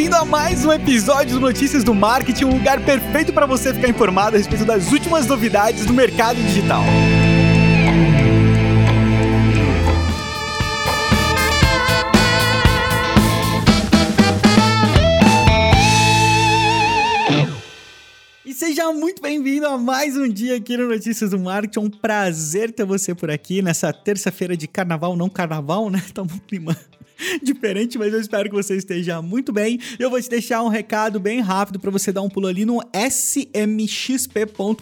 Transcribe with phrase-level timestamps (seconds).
[0.00, 3.86] bem-vindo a mais um episódio do Notícias do Marketing, um lugar perfeito para você ficar
[3.86, 6.82] informado a respeito das últimas novidades do mercado digital.
[18.42, 21.78] E seja muito bem-vindo a mais um dia aqui no Notícias do Marketing.
[21.78, 26.02] É um prazer ter você por aqui nessa terça-feira de carnaval, não carnaval, né?
[26.14, 26.74] Tá um clima
[27.42, 29.78] diferente, mas eu espero que você esteja muito bem.
[29.98, 32.80] Eu vou te deixar um recado bem rápido para você dar um pulo ali no
[32.94, 34.76] smxp.com.br,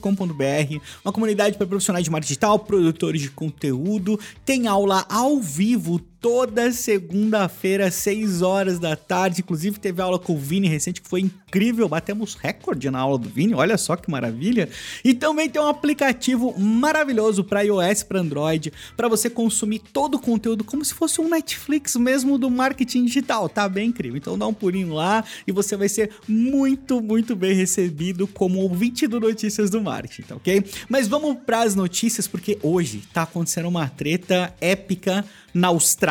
[1.04, 4.18] uma comunidade para profissionais de marketing digital, produtores de conteúdo.
[4.44, 9.40] Tem aula ao vivo toda segunda-feira, 6 horas da tarde.
[9.40, 11.88] Inclusive, teve aula com o Vini recente que foi incrível.
[11.88, 14.68] Batemos recorde na aula do Vini, olha só que maravilha.
[15.04, 20.18] E também tem um aplicativo maravilhoso para iOS, para Android, para você consumir todo o
[20.18, 23.48] conteúdo como se fosse um Netflix mesmo do marketing digital.
[23.48, 24.16] Tá bem incrível.
[24.16, 29.06] Então dá um pulinho lá e você vai ser muito, muito bem recebido como ouvinte
[29.06, 30.64] do Notícias do Marketing, tá ok?
[30.88, 36.07] Mas vamos para as notícias porque hoje tá acontecendo uma treta épica na Austrália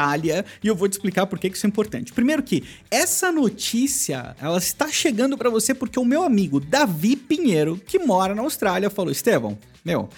[0.64, 2.14] e eu vou te explicar por que isso é importante.
[2.14, 7.80] Primeiro que essa notícia, ela está chegando para você porque o meu amigo Davi Pinheiro,
[7.86, 9.58] que mora na Austrália, falou: "Estevão,
[9.88, 10.10] meu,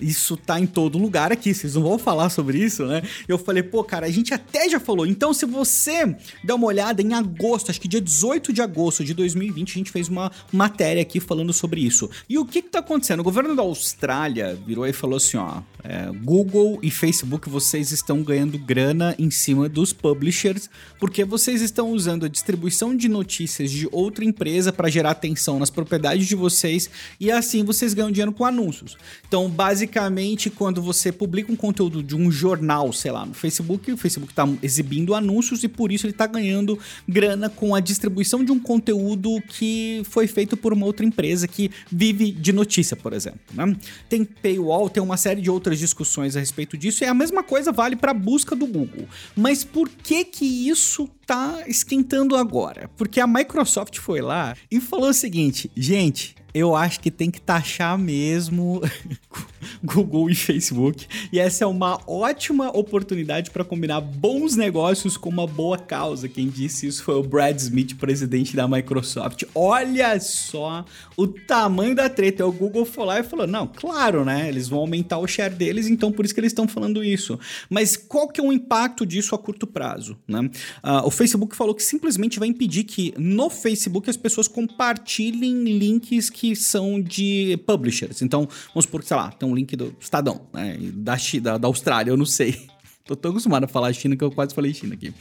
[0.00, 3.02] isso tá em todo lugar aqui, vocês não vão falar sobre isso, né?
[3.26, 5.06] Eu falei, pô, cara, a gente até já falou.
[5.06, 9.14] Então, se você der uma olhada em agosto, acho que dia 18 de agosto de
[9.14, 12.10] 2020, a gente fez uma matéria aqui falando sobre isso.
[12.28, 13.20] E o que que tá acontecendo?
[13.20, 18.22] O governo da Austrália virou e falou assim, ó, é, Google e Facebook, vocês estão
[18.22, 23.88] ganhando grana em cima dos publishers, porque vocês estão usando a distribuição de notícias de
[23.92, 28.44] outra empresa para gerar atenção nas propriedades de vocês e assim vocês ganham dinheiro com
[28.44, 28.96] anúncios.
[29.26, 33.96] Então, basicamente, quando você publica um conteúdo de um jornal, sei lá, no Facebook, o
[33.96, 38.52] Facebook está exibindo anúncios e por isso ele está ganhando grana com a distribuição de
[38.52, 43.40] um conteúdo que foi feito por uma outra empresa que vive de notícia, por exemplo.
[43.52, 43.76] Né?
[44.08, 47.72] Tem paywall, tem uma série de outras discussões a respeito disso e a mesma coisa
[47.72, 49.08] vale para a busca do Google.
[49.36, 52.90] Mas por que que isso tá esquentando agora?
[52.96, 57.40] Porque a Microsoft foi lá e falou o seguinte, gente, eu acho que tem que
[57.40, 58.80] taxar mesmo
[59.82, 61.06] Google e Facebook.
[61.32, 66.28] E essa é uma ótima oportunidade para combinar bons negócios com uma boa causa.
[66.28, 69.44] Quem disse isso foi o Brad Smith, presidente da Microsoft.
[69.54, 70.84] Olha só
[71.16, 72.46] o tamanho da treta.
[72.46, 74.48] O Google foi lá e falou: não, claro, né?
[74.48, 77.38] Eles vão aumentar o share deles, então por isso que eles estão falando isso.
[77.68, 80.16] Mas qual que é o impacto disso a curto prazo?
[80.26, 80.40] Né?
[80.40, 86.30] Uh, o Facebook falou que simplesmente vai impedir que no Facebook as pessoas compartilhem links
[86.30, 88.22] que são de publishers.
[88.22, 90.76] Então, vamos supor que, sei lá, tem link do Estadão, né?
[90.94, 92.66] Da, da, da Austrália, eu não sei.
[93.06, 95.12] Tô tão acostumado a falar China que eu quase falei China aqui.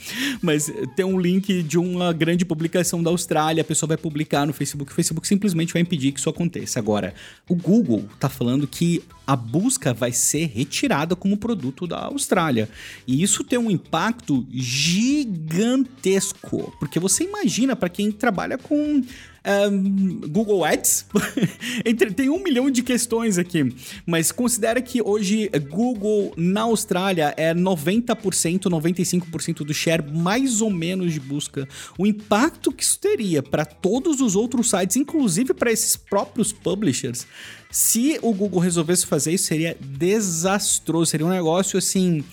[0.41, 4.53] Mas tem um link de uma grande publicação da Austrália, a pessoa vai publicar no
[4.53, 6.79] Facebook, o Facebook simplesmente vai impedir que isso aconteça.
[6.79, 7.13] Agora,
[7.47, 12.69] o Google tá falando que a busca vai ser retirada como produto da Austrália.
[13.07, 16.33] E isso tem um impacto gigantesco,
[16.79, 19.01] porque você imagina para quem trabalha com
[19.45, 21.05] um, Google Ads.
[22.15, 23.73] tem um milhão de questões aqui,
[24.05, 31.13] mas considera que hoje Google na Austrália é 90%, 95% do share mais ou menos
[31.13, 31.67] de busca.
[31.97, 37.25] O impacto que isso teria para todos os outros sites, inclusive para esses próprios publishers,
[37.73, 41.09] se o Google resolvesse fazer isso, seria desastroso.
[41.09, 42.23] Seria um negócio assim.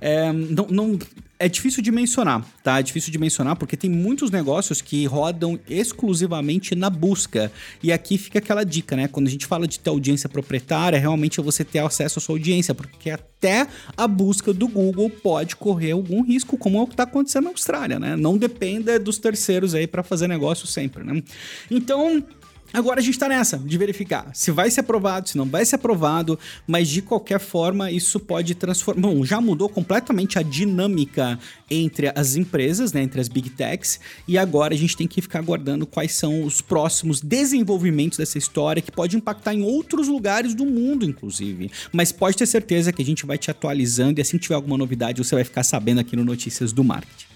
[0.00, 0.98] É, não, não,
[1.38, 2.78] é difícil de mencionar, tá?
[2.80, 7.52] É difícil de mencionar porque tem muitos negócios que rodam exclusivamente na busca.
[7.82, 9.06] E aqui fica aquela dica, né?
[9.06, 12.34] Quando a gente fala de ter audiência proprietária, realmente é você ter acesso à sua
[12.34, 13.66] audiência, porque até
[13.98, 17.50] a busca do Google pode correr algum risco, como é o que está acontecendo na
[17.50, 18.16] Austrália, né?
[18.16, 21.22] Não dependa dos terceiros aí para fazer negócio sempre, né?
[21.70, 22.24] Então,
[22.72, 25.76] Agora a gente está nessa de verificar se vai ser aprovado, se não vai ser
[25.76, 29.00] aprovado, mas de qualquer forma isso pode transformar.
[29.00, 31.38] Bom, já mudou completamente a dinâmica
[31.70, 35.38] entre as empresas, né, entre as big techs, e agora a gente tem que ficar
[35.38, 40.64] aguardando quais são os próximos desenvolvimentos dessa história que pode impactar em outros lugares do
[40.64, 41.70] mundo, inclusive.
[41.92, 44.76] Mas pode ter certeza que a gente vai te atualizando e assim que tiver alguma
[44.76, 47.35] novidade você vai ficar sabendo aqui no Notícias do Marketing.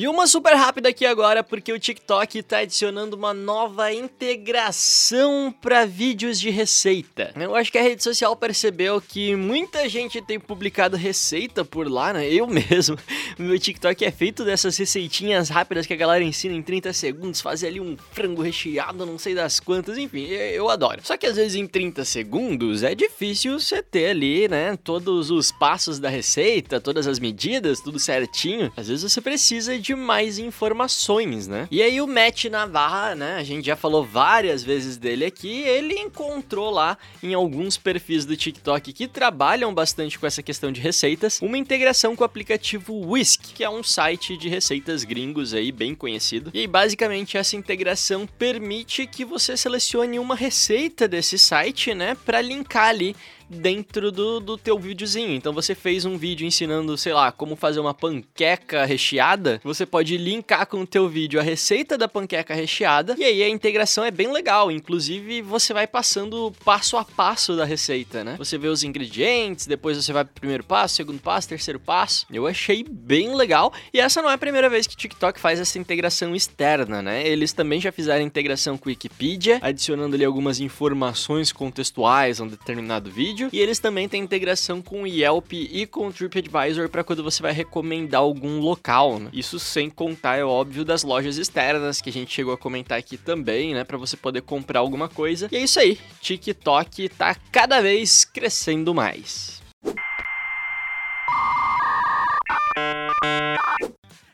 [0.00, 5.84] E uma super rápida aqui agora, porque o TikTok está adicionando uma nova integração para
[5.86, 7.32] vídeos de receita.
[7.34, 12.12] Eu acho que a rede social percebeu que muita gente tem publicado receita por lá,
[12.12, 12.32] né?
[12.32, 12.96] Eu mesmo.
[13.36, 17.66] Meu TikTok é feito dessas receitinhas rápidas que a galera ensina em 30 segundos, fazer
[17.66, 21.00] ali um frango recheado, não sei das quantas, enfim, eu adoro.
[21.02, 25.50] Só que às vezes em 30 segundos é difícil você ter ali, né, todos os
[25.50, 28.72] passos da receita, todas as medidas, tudo certinho.
[28.76, 31.66] Às vezes você precisa de de mais informações, né?
[31.70, 33.36] E aí o Matt Navarra, né?
[33.36, 38.36] A gente já falou várias vezes dele aqui, ele encontrou lá em alguns perfis do
[38.36, 43.54] TikTok que trabalham bastante com essa questão de receitas, uma integração com o aplicativo Whisk,
[43.54, 46.50] que é um site de receitas gringos aí bem conhecido.
[46.52, 52.88] E basicamente essa integração permite que você selecione uma receita desse site, né, para linkar
[52.88, 53.16] ali
[53.48, 55.34] dentro do, do teu videozinho.
[55.34, 60.16] Então você fez um vídeo ensinando, sei lá, como fazer uma panqueca recheada, você pode
[60.16, 64.10] linkar com o teu vídeo a receita da panqueca recheada e aí a integração é
[64.10, 64.70] bem legal.
[64.70, 68.36] Inclusive você vai passando passo a passo da receita, né?
[68.38, 72.26] Você vê os ingredientes, depois você vai pro primeiro passo, segundo passo, terceiro passo.
[72.30, 75.78] Eu achei bem legal e essa não é a primeira vez que TikTok faz essa
[75.78, 77.26] integração externa, né?
[77.26, 83.10] Eles também já fizeram integração com Wikipedia, adicionando ali algumas informações contextuais a um determinado
[83.10, 83.50] vídeo vídeo.
[83.52, 87.52] E eles também têm integração com o Yelp e com TripAdvisor para quando você vai
[87.52, 89.18] recomendar algum local.
[89.20, 89.30] Né?
[89.32, 93.16] Isso sem contar, é óbvio, das lojas externas que a gente chegou a comentar aqui
[93.16, 93.84] também, né?
[93.84, 95.48] Para você poder comprar alguma coisa.
[95.52, 95.98] E é isso aí.
[96.20, 99.58] TikTok tá cada vez crescendo mais.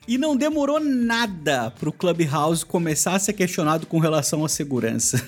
[0.07, 5.27] E não demorou nada para o Clubhouse começar a ser questionado com relação à segurança.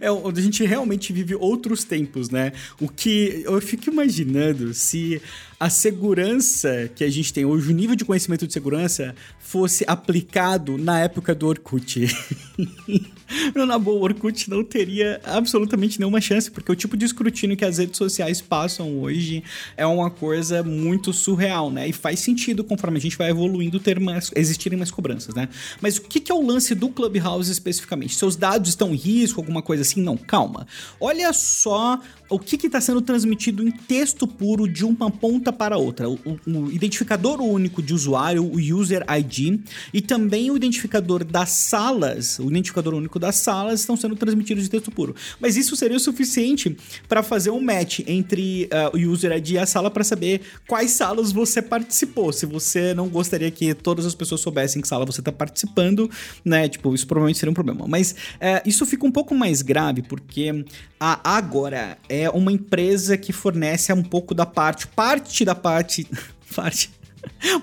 [0.00, 2.52] É, a gente realmente vive outros tempos, né?
[2.80, 5.20] O que eu fico imaginando se
[5.58, 10.76] a segurança que a gente tem hoje, o nível de conhecimento de segurança, fosse aplicado
[10.76, 12.06] na época do Orkut.
[13.54, 17.64] na boa, o Orkut não teria absolutamente nenhuma chance, porque o tipo de escrutínio que
[17.64, 19.42] as redes sociais passam hoje
[19.76, 21.88] é uma coisa muito surreal, né?
[21.88, 25.48] E faz sentido conforme a gente vai evoluindo ter mais, existirem mais cobranças, né?
[25.80, 28.14] Mas o que, é o lance do Clubhouse especificamente?
[28.14, 30.02] Seus dados estão em risco, alguma coisa assim?
[30.02, 30.66] Não, calma.
[31.00, 36.08] Olha só o que está sendo transmitido em texto puro de uma ponta para outra.
[36.08, 39.60] O, o, identificador único de usuário, o User ID,
[39.92, 44.70] e também o identificador das salas, o identificador único das salas estão sendo transmitidos de
[44.70, 45.14] texto puro.
[45.40, 46.76] Mas isso seria o suficiente
[47.08, 50.92] para fazer um match entre uh, o User ID e a sala para saber quais
[50.92, 52.32] salas você participou.
[52.32, 56.10] Se você não gostaria que todas as pessoas soubessem que sala você está participando,
[56.44, 56.68] né?
[56.68, 57.86] Tipo, isso provavelmente seria um problema.
[57.86, 60.64] Mas uh, isso fica um pouco mais grave porque
[60.98, 66.06] a Agora é uma empresa que fornece um pouco da parte, parte da parte,
[66.54, 66.90] parte,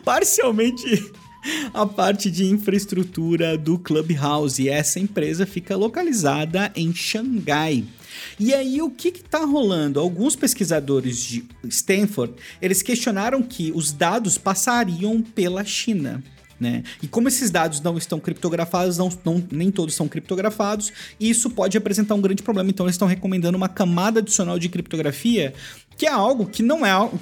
[0.04, 1.12] parcialmente
[1.74, 4.62] a parte de infraestrutura do Clubhouse.
[4.62, 7.86] E essa empresa fica localizada em Xangai.
[8.40, 10.00] E aí, o que está rolando?
[10.00, 16.24] Alguns pesquisadores de Stanford, eles questionaram que os dados passariam pela China.
[16.60, 16.84] Né?
[17.02, 21.78] E como esses dados não estão criptografados, não, não, nem todos são criptografados, isso pode
[21.78, 22.70] representar um grande problema.
[22.70, 25.54] Então, eles estão recomendando uma camada adicional de criptografia
[25.98, 27.20] que é algo que não é, algo,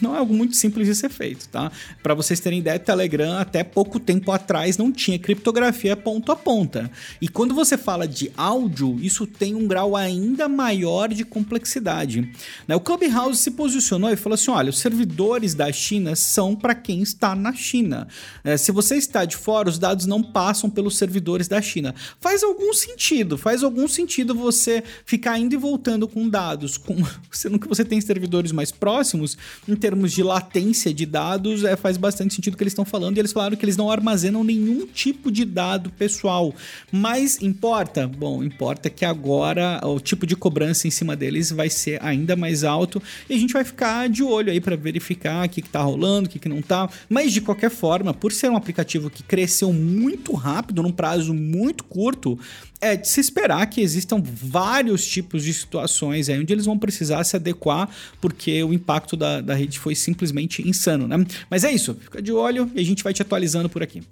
[0.00, 1.70] não é algo muito simples de ser feito, tá?
[2.02, 6.90] Para vocês terem ideia, Telegram até pouco tempo atrás não tinha criptografia ponto a ponta.
[7.20, 12.28] E quando você fala de áudio, isso tem um grau ainda maior de complexidade.
[12.66, 12.74] Né?
[12.74, 17.02] O Clubhouse se posicionou e falou assim: olha, os servidores da China são para quem
[17.02, 18.08] está na China.
[18.42, 21.94] É, se você está de fora, os dados não passam pelos servidores da China.
[22.20, 26.96] Faz algum sentido, faz algum sentido você ficar indo e voltando com dados, com,
[27.30, 29.36] sendo que você tem servidores mais próximos,
[29.68, 33.16] em termos de latência de dados, é, faz bastante sentido o que eles estão falando.
[33.16, 36.54] E eles falaram que eles não armazenam nenhum tipo de dado pessoal.
[36.90, 38.06] Mas importa?
[38.06, 42.64] Bom, importa que agora o tipo de cobrança em cima deles vai ser ainda mais
[42.64, 43.02] alto.
[43.28, 46.28] E a gente vai ficar de olho aí para verificar o que, que tá rolando,
[46.28, 46.88] o que, que não tá.
[47.08, 51.84] Mas de qualquer forma, por ser um aplicativo que cresceu muito rápido, num prazo muito
[51.84, 52.38] curto,
[52.84, 57.24] é de se esperar que existam vários tipos de situações aí onde eles vão precisar
[57.24, 57.88] se adequar,
[58.20, 61.24] porque o impacto da, da rede foi simplesmente insano, né?
[61.50, 64.02] Mas é isso, fica de olho e a gente vai te atualizando por aqui.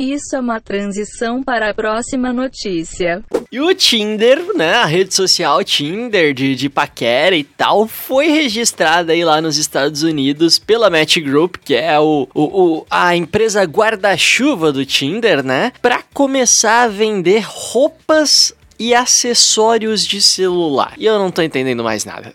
[0.00, 3.20] Isso é uma transição para a próxima notícia.
[3.50, 9.12] E o Tinder, né, a rede social Tinder de, de paquera e tal, foi registrada
[9.12, 13.64] aí lá nos Estados Unidos pela Match Group, que é o, o, o a empresa
[13.64, 20.94] guarda-chuva do Tinder, né, para começar a vender roupas e acessórios de celular.
[20.96, 22.32] E eu não tô entendendo mais nada.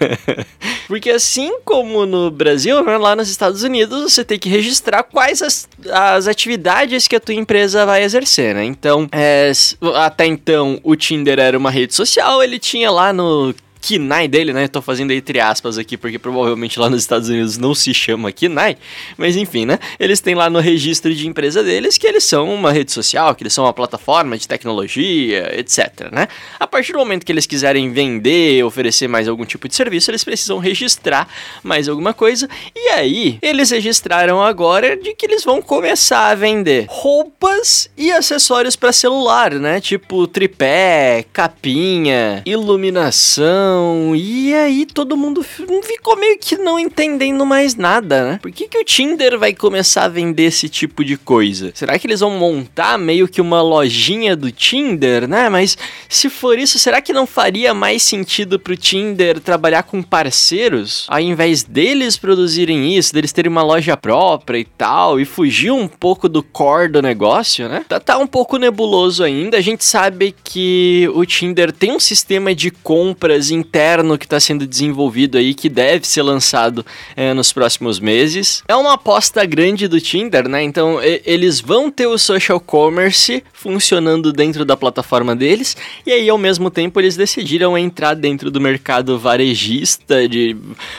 [0.86, 5.40] Porque assim como no Brasil, né, lá nos Estados Unidos, você tem que registrar quais
[5.40, 8.64] as, as atividades que a tua empresa vai exercer, né?
[8.64, 9.50] Então, é,
[9.94, 13.54] até então, o Tinder era uma rede social, ele tinha lá no
[13.84, 14.66] KINAI dele, né?
[14.66, 18.78] Tô fazendo entre aspas aqui, porque provavelmente lá nos Estados Unidos não se chama KINAI,
[19.18, 19.78] mas enfim, né?
[20.00, 23.42] Eles têm lá no registro de empresa deles que eles são uma rede social, que
[23.42, 26.28] eles são uma plataforma de tecnologia, etc, né?
[26.58, 30.24] A partir do momento que eles quiserem vender, oferecer mais algum tipo de serviço, eles
[30.24, 31.28] precisam registrar
[31.62, 36.86] mais alguma coisa, e aí eles registraram agora de que eles vão começar a vender
[36.88, 39.78] roupas e acessórios para celular, né?
[39.78, 43.73] Tipo tripé, capinha, iluminação.
[44.14, 48.38] E aí todo mundo ficou meio que não entendendo mais nada, né?
[48.40, 51.72] Por que, que o Tinder vai começar a vender esse tipo de coisa?
[51.74, 55.48] Será que eles vão montar meio que uma lojinha do Tinder, né?
[55.48, 55.76] Mas
[56.08, 61.20] se for isso, será que não faria mais sentido pro Tinder trabalhar com parceiros ao
[61.20, 66.28] invés deles produzirem isso, deles terem uma loja própria e tal, e fugir um pouco
[66.28, 67.84] do core do negócio, né?
[67.88, 69.56] Tá, tá um pouco nebuloso ainda.
[69.56, 74.66] A gente sabe que o Tinder tem um sistema de compras interno que está sendo
[74.66, 76.84] desenvolvido aí, que deve ser lançado
[77.16, 78.62] é, nos próximos meses.
[78.68, 80.62] É uma aposta grande do Tinder, né?
[80.62, 86.28] Então e, eles vão ter o social commerce funcionando dentro da plataforma deles, e aí
[86.28, 90.56] ao mesmo tempo eles decidiram entrar dentro do mercado varejista, de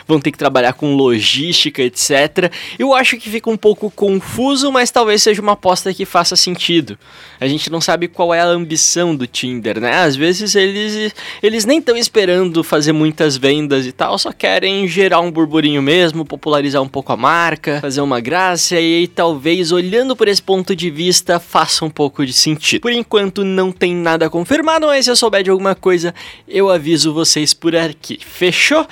[0.08, 2.52] vão ter que trabalhar com logística, etc.
[2.80, 6.98] Eu acho que fica um pouco confuso, mas talvez seja uma aposta que faça sentido.
[7.40, 10.04] A gente não sabe qual é a ambição do Tinder, né?
[10.04, 15.20] Às vezes eles, eles nem estão esperando fazer muitas vendas e tal, só querem gerar
[15.20, 20.16] um burburinho mesmo, popularizar um pouco a marca, fazer uma graça e aí, talvez olhando
[20.16, 22.82] por esse ponto de vista faça um pouco de sentido.
[22.82, 26.14] Por enquanto não tem nada confirmado, mas se eu souber de alguma coisa,
[26.48, 28.20] eu aviso vocês por aqui.
[28.20, 28.86] Fechou?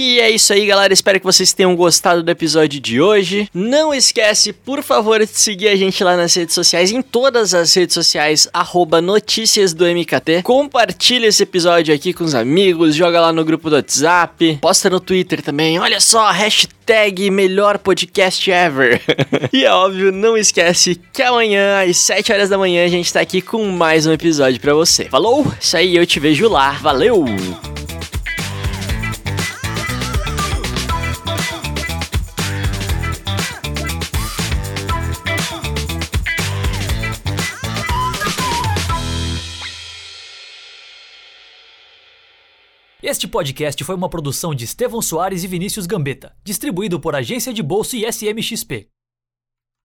[0.00, 0.92] E é isso aí, galera.
[0.92, 3.48] Espero que vocês tenham gostado do episódio de hoje.
[3.52, 7.74] Não esquece, por favor, de seguir a gente lá nas redes sociais, em todas as
[7.74, 10.44] redes sociais, arroba notícias do MKT.
[10.44, 15.00] Compartilha esse episódio aqui com os amigos, joga lá no grupo do WhatsApp, posta no
[15.00, 15.80] Twitter também.
[15.80, 19.02] Olha só, hashtag melhor podcast ever.
[19.52, 23.18] e é óbvio, não esquece que amanhã, às 7 horas da manhã, a gente tá
[23.18, 25.06] aqui com mais um episódio para você.
[25.06, 25.44] Falou?
[25.60, 26.70] Isso aí, eu te vejo lá.
[26.70, 27.24] Valeu!
[43.08, 47.62] Este podcast foi uma produção de Estevão Soares e Vinícius Gambetta, distribuído por Agência de
[47.62, 48.90] Bolsa e SMXP.